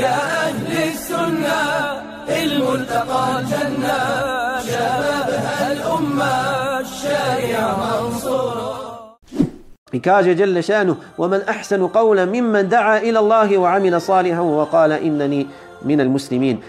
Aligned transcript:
يا 0.00 0.16
أهل 0.46 0.88
السنة 0.88 1.60
الملتقى 2.28 3.26
جنة. 3.50 4.00
شبابها 4.70 5.72
الأمة 5.72 6.34
الشارع 6.80 7.76
منصورة 7.76 8.80
كاج 10.02 10.36
جل 10.36 10.64
شأنه 10.64 10.96
ومن 11.18 11.40
أحسن 11.42 11.86
قولا 11.86 12.24
ممن 12.24 12.68
دعا 12.68 12.98
إلى 12.98 13.18
الله 13.18 13.58
وعمل 13.58 14.00
صالحا 14.00 14.40
وقال 14.40 14.92
إنني 14.92 15.46
من 15.82 16.00
المسلمين. 16.00 16.60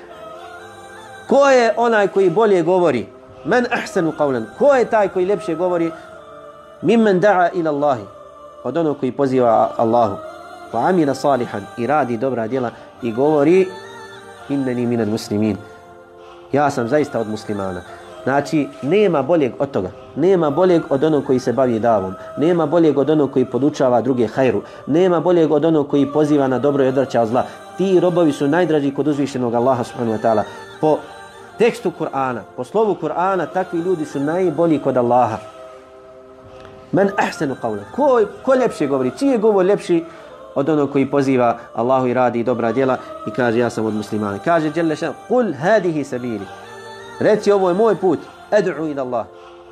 كوي 1.29 1.67
أنا 1.67 2.05
كوي 2.05 2.29
بولي 2.29 2.61
غوري 2.61 3.07
من 3.45 3.65
أحسن 3.65 4.11
قولا 4.11 4.45
كوي 4.59 4.85
تاي 4.85 5.07
كوي 5.07 5.25
لبشي 5.25 5.53
غوري 5.53 5.91
ممن 6.83 7.19
دعا 7.19 7.47
إلى 7.47 7.69
الله 7.69 7.99
ودونو 8.65 8.93
كوي 8.93 9.11
بوزي 9.11 9.41
الله 9.79 10.17
وعمل 10.73 11.15
صالحا 11.15 11.61
إرادي 11.79 12.15
دبرا 12.17 12.45
ديلا 12.45 12.71
I 13.01 13.11
govori 13.11 13.67
inneni 14.49 14.85
minad 14.85 15.09
muslimin. 15.09 15.57
Ja 16.51 16.69
sam 16.69 16.87
zaista 16.87 17.19
od 17.19 17.27
muslimana. 17.27 17.81
Znači, 18.23 18.67
nema 18.81 19.21
boljeg 19.21 19.51
od 19.59 19.71
toga. 19.71 19.89
Nema 20.15 20.49
boljeg 20.49 20.81
od 20.89 21.03
onog 21.03 21.25
koji 21.25 21.39
se 21.39 21.53
bavi 21.53 21.79
davom. 21.79 22.13
Nema 22.37 22.65
boljeg 22.65 22.97
od 22.97 23.09
onog 23.09 23.31
koji 23.31 23.45
podučava 23.45 24.01
druge 24.01 24.27
hajru. 24.27 24.61
Nema 24.87 25.19
boljeg 25.19 25.51
od 25.51 25.65
onog 25.65 25.89
koji 25.89 26.11
poziva 26.13 26.47
na 26.47 26.59
dobro 26.59 26.83
i 26.83 26.87
odvraća 26.87 27.21
od 27.21 27.27
zla. 27.27 27.45
Ti 27.77 27.99
robovi 27.99 28.31
su 28.31 28.47
najdraži 28.47 28.93
kod 28.93 29.07
uzvišenog 29.07 29.53
Allaha 29.53 29.83
subhanahu 29.83 30.17
wa 30.17 30.21
ta'ala. 30.21 30.43
Po 30.81 30.97
tekstu 31.57 31.91
Kur'ana, 31.99 32.41
po 32.55 32.63
slovu 32.63 32.95
Kur'ana, 33.01 33.45
takvi 33.53 33.79
ljudi 33.79 34.05
su 34.05 34.19
najbolji 34.19 34.79
kod 34.79 34.97
Allaha. 34.97 35.37
Men 36.91 37.09
ahsanu 37.17 37.55
qawla. 37.61 37.83
Ko, 37.95 38.21
ko 38.43 38.55
ljepše 38.55 38.87
govori? 38.87 39.11
Čiji 39.19 39.29
je 39.29 39.37
govor 39.37 39.65
ljepši 39.65 40.03
od 40.55 40.69
onog 40.69 40.91
koji 40.91 41.11
poziva 41.11 41.57
Allahu 41.75 42.07
i 42.07 42.13
radi 42.13 42.43
dobra 42.43 42.71
djela 42.71 42.97
i 43.27 43.31
kaže 43.31 43.59
ja 43.59 43.69
sam 43.69 43.85
od 43.85 43.93
muslimana. 43.93 44.39
Kaže 44.39 44.71
Jelle 44.75 44.95
šan, 44.95 45.13
kul 45.27 45.53
hadihi 45.53 46.03
sabili. 46.03 46.45
Reci 47.19 47.51
ovo 47.51 47.69
je 47.69 47.75
moj 47.75 47.95
put. 47.95 48.19
ed'u 48.51 48.91
ila 48.91 49.03
Allah. 49.03 49.25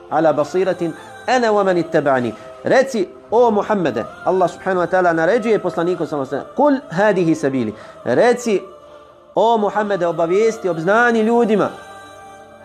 Ala 0.10 0.34
basiratin 0.34 0.94
ana 1.28 1.48
wa 1.52 1.64
man 1.66 1.78
ittaba'ani. 1.78 2.34
Reci 2.64 3.08
o 3.32 3.52
Muhammede. 3.52 4.06
Allah 4.26 4.50
subhanahu 4.50 4.86
wa 4.86 4.92
ta'ala 4.92 5.14
naređuje 5.14 5.60
poslaniku 5.60 6.06
sallallahu 6.06 6.36
alejhi 6.36 6.46
ve 6.46 6.56
sellem. 6.56 6.82
Kul 6.90 6.98
hadihi 6.98 7.36
sabili. 7.36 7.74
Reci 8.04 8.62
o 9.36 9.58
Muhammede 9.58 10.08
obavijesti, 10.08 10.70
obznani 10.70 11.20
ljudima. 11.20 11.70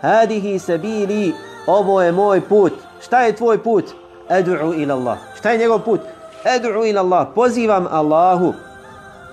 Hadihi 0.01 0.59
sabili. 0.59 1.33
Ovo 1.67 2.01
je 2.01 2.11
moj 2.11 2.41
put. 2.41 2.73
Šta 3.01 3.21
je 3.21 3.35
tvoj 3.35 3.63
put? 3.63 3.85
Ed'u 4.29 4.73
ila 4.73 4.95
Allah. 4.95 5.17
Šta 5.37 5.51
je 5.51 5.57
njegov 5.57 5.79
put? 5.79 5.99
Ed'u 6.45 6.85
ila 6.85 7.01
Allah. 7.01 7.27
Pozivam 7.35 7.87
Allahu. 7.91 8.53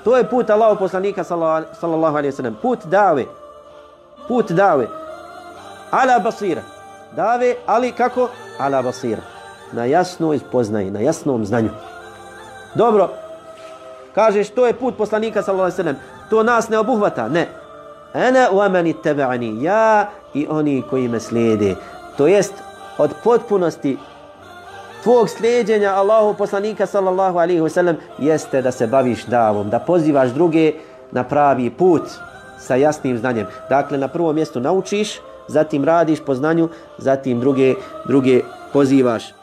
To 0.05 0.16
je 0.16 0.24
put 0.24 0.50
Allahu 0.50 0.77
poslanika 0.78 1.24
sallallahu 1.24 2.16
alejhi 2.16 2.32
ve 2.32 2.36
sellem. 2.36 2.54
Put 2.62 2.86
dave. 2.86 3.27
Put 4.28 4.52
dave 4.52 5.02
ala 5.92 6.19
basira. 6.19 6.62
Dave, 7.16 7.56
ali 7.66 7.92
kako? 7.92 8.28
Ala 8.58 8.82
basira. 8.82 9.22
Na 9.72 9.84
jasnoj 9.84 10.41
poznaji, 10.52 10.91
na 10.91 11.00
jasnom 11.00 11.44
znanju. 11.46 11.70
Dobro, 12.74 13.08
kažeš 14.14 14.50
to 14.50 14.66
je 14.66 14.72
put 14.72 14.97
poslanika 14.97 15.42
sallallahu 15.42 15.72
alejhi 15.72 15.76
ve 15.76 15.82
sellem. 15.84 15.97
To 16.30 16.42
nas 16.42 16.69
ne 16.69 16.78
obuhvata, 16.78 17.28
ne. 17.28 17.48
Ana 18.14 18.48
wa 18.52 18.69
man 18.69 18.86
ittaba'ani, 18.86 19.62
ja 19.62 20.10
i 20.34 20.47
oni 20.50 20.82
koji 20.91 21.08
me 21.08 21.20
slijede. 21.20 21.74
To 22.16 22.26
jest 22.26 22.54
od 22.98 23.10
potpunosti 23.24 23.98
tvog 25.03 25.28
slijedjenja 25.28 25.95
Allahu 25.95 26.34
poslanika 26.34 26.86
sallallahu 26.86 27.39
alejhi 27.39 27.61
ve 27.61 27.70
sellem 27.70 27.97
jeste 28.19 28.62
da 28.62 28.72
se 28.72 28.86
baviš 28.86 29.25
davom, 29.25 29.70
da 29.70 29.78
pozivaš 29.78 30.31
druge 30.31 30.72
na 31.11 31.25
pravi 31.25 31.70
put 31.70 32.03
sa 32.59 32.75
jasnim 32.75 33.19
znanjem. 33.19 33.47
Dakle, 33.69 33.98
na 33.98 34.09
prvom 34.09 34.34
mjestu 34.34 34.61
naučiš, 34.61 35.20
zatim 35.48 35.84
radiš 35.84 36.20
po 36.27 36.34
znanju, 36.34 36.69
zatim 36.98 37.41
druge, 37.41 37.75
druge 38.06 38.41
pozivaš. 38.72 39.41